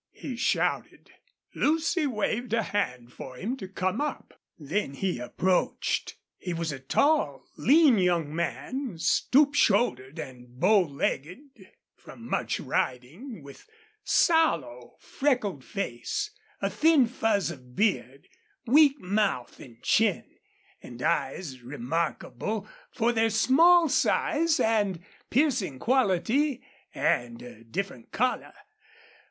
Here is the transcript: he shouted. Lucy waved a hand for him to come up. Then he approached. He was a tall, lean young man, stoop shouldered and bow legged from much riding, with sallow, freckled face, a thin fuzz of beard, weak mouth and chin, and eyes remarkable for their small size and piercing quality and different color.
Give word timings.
he 0.13 0.35
shouted. 0.35 1.11
Lucy 1.53 2.07
waved 2.07 2.53
a 2.53 2.63
hand 2.63 3.13
for 3.13 3.35
him 3.35 3.55
to 3.55 3.67
come 3.67 4.01
up. 4.01 4.33
Then 4.57 4.95
he 4.95 5.19
approached. 5.19 6.15
He 6.39 6.55
was 6.55 6.71
a 6.71 6.79
tall, 6.79 7.43
lean 7.55 7.99
young 7.99 8.35
man, 8.35 8.97
stoop 8.97 9.53
shouldered 9.53 10.17
and 10.17 10.59
bow 10.59 10.79
legged 10.81 11.67
from 11.93 12.27
much 12.27 12.59
riding, 12.59 13.43
with 13.43 13.69
sallow, 14.03 14.95
freckled 14.97 15.63
face, 15.63 16.31
a 16.63 16.69
thin 16.71 17.05
fuzz 17.05 17.51
of 17.51 17.75
beard, 17.75 18.27
weak 18.65 18.99
mouth 18.99 19.59
and 19.59 19.83
chin, 19.83 20.25
and 20.81 20.99
eyes 21.03 21.61
remarkable 21.61 22.67
for 22.91 23.11
their 23.11 23.29
small 23.29 23.87
size 23.87 24.59
and 24.59 24.99
piercing 25.29 25.77
quality 25.77 26.63
and 26.91 27.69
different 27.71 28.11
color. 28.11 28.53